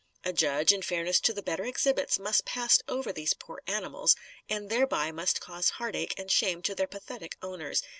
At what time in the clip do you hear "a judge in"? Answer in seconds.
0.23-0.81